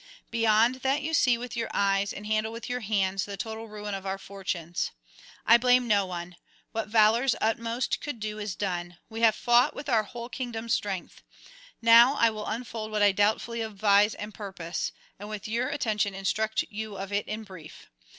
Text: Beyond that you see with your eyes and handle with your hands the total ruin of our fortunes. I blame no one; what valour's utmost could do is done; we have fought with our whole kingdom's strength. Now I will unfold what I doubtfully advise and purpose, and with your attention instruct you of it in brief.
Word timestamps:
Beyond 0.31 0.77
that 0.81 1.03
you 1.03 1.13
see 1.13 1.37
with 1.37 1.55
your 1.55 1.69
eyes 1.75 2.11
and 2.11 2.25
handle 2.25 2.51
with 2.51 2.67
your 2.67 2.79
hands 2.79 3.23
the 3.25 3.37
total 3.37 3.67
ruin 3.67 3.93
of 3.93 4.03
our 4.03 4.17
fortunes. 4.17 4.89
I 5.45 5.57
blame 5.57 5.87
no 5.87 6.07
one; 6.07 6.37
what 6.71 6.87
valour's 6.87 7.35
utmost 7.39 8.01
could 8.01 8.19
do 8.19 8.39
is 8.39 8.55
done; 8.55 8.97
we 9.09 9.21
have 9.21 9.35
fought 9.35 9.75
with 9.75 9.87
our 9.89 10.01
whole 10.01 10.27
kingdom's 10.27 10.73
strength. 10.73 11.21
Now 11.83 12.15
I 12.15 12.31
will 12.31 12.47
unfold 12.47 12.89
what 12.89 13.03
I 13.03 13.11
doubtfully 13.11 13.61
advise 13.61 14.15
and 14.15 14.33
purpose, 14.33 14.91
and 15.19 15.29
with 15.29 15.47
your 15.47 15.69
attention 15.69 16.15
instruct 16.15 16.63
you 16.71 16.97
of 16.97 17.13
it 17.13 17.27
in 17.27 17.43
brief. 17.43 17.85